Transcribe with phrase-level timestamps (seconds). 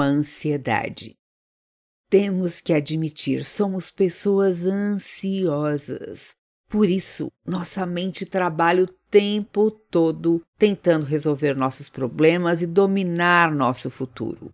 [0.00, 1.14] ansiedade.
[2.10, 6.34] Temos que admitir, somos pessoas ansiosas.
[6.68, 13.88] Por isso, nossa mente trabalha o tempo todo tentando resolver nossos problemas e dominar nosso
[13.88, 14.52] futuro.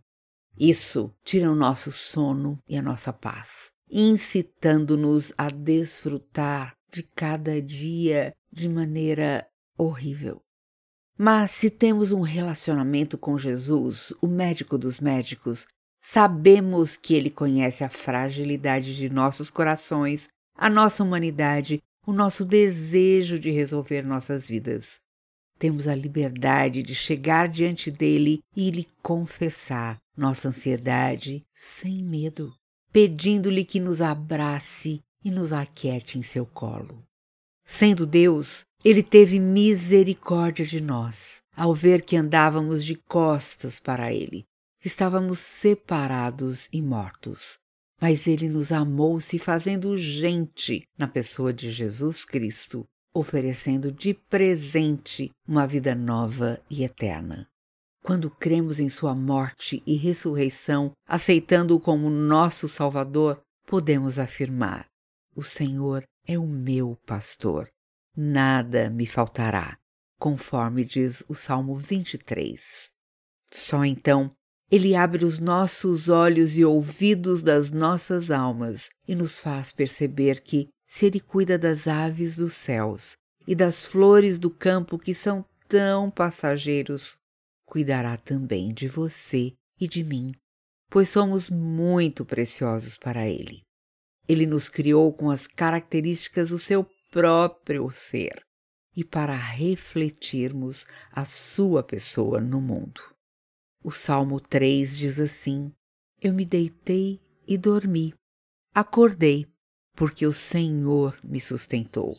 [0.59, 8.35] Isso tira o nosso sono e a nossa paz, incitando-nos a desfrutar de cada dia
[8.53, 10.43] de maneira horrível.
[11.21, 15.67] Mas se temos um relacionamento com Jesus, o médico dos médicos,
[16.01, 23.37] sabemos que ele conhece a fragilidade de nossos corações, a nossa humanidade, o nosso desejo
[23.37, 25.01] de resolver nossas vidas.
[25.59, 32.55] Temos a liberdade de chegar diante dele e lhe confessar nossa ansiedade sem medo,
[32.93, 37.08] pedindo-lhe que nos abrace e nos aquiete em seu colo.
[37.71, 44.47] Sendo Deus, ele teve misericórdia de nós, ao ver que andávamos de costas para ele.
[44.83, 47.59] Estávamos separados e mortos.
[48.01, 55.31] Mas ele nos amou se fazendo gente na pessoa de Jesus Cristo, oferecendo de presente
[55.47, 57.47] uma vida nova e eterna.
[58.03, 64.87] Quando cremos em Sua morte e ressurreição, aceitando-o como nosso Salvador, podemos afirmar:
[65.37, 67.69] O Senhor é o meu pastor
[68.21, 69.79] nada me faltará,
[70.19, 72.91] conforme diz o Salmo 23.
[73.53, 74.29] Só então
[74.71, 80.69] ele abre os nossos olhos e ouvidos das nossas almas e nos faz perceber que,
[80.87, 86.11] se Ele cuida das aves dos céus e das flores do campo que são tão
[86.11, 87.17] passageiros,
[87.65, 90.35] cuidará também de você e de mim,
[90.91, 93.63] pois somos muito preciosos para Ele.
[94.29, 98.43] Ele nos criou com as características do seu próprio ser
[98.95, 103.01] e para refletirmos a sua pessoa no mundo.
[103.83, 105.73] O Salmo 3 diz assim:
[106.21, 108.13] Eu me deitei e dormi,
[108.75, 109.47] acordei,
[109.95, 112.19] porque o Senhor me sustentou.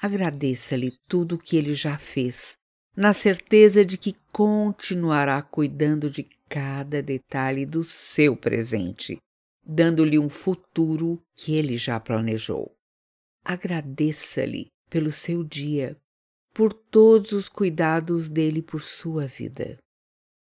[0.00, 2.56] Agradeça-lhe tudo o que ele já fez,
[2.96, 9.18] na certeza de que continuará cuidando de cada detalhe do seu presente,
[9.66, 12.76] dando-lhe um futuro que ele já planejou
[13.46, 15.96] agradeça-lhe pelo seu dia,
[16.52, 19.78] por todos os cuidados dele por sua vida.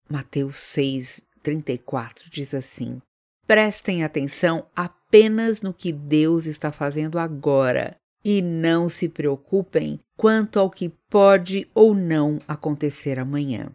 [0.09, 3.01] Mateus 6, 34 diz assim:
[3.47, 10.69] Prestem atenção apenas no que Deus está fazendo agora e não se preocupem quanto ao
[10.69, 13.75] que pode ou não acontecer amanhã.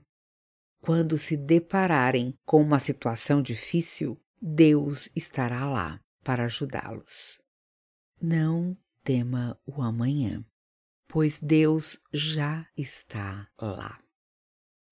[0.82, 7.42] Quando se depararem com uma situação difícil, Deus estará lá para ajudá-los.
[8.22, 10.46] Não tema o amanhã,
[11.08, 14.00] pois Deus já está lá.